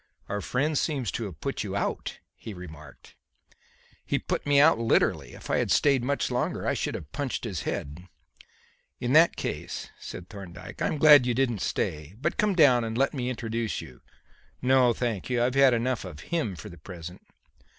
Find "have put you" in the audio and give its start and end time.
1.25-1.75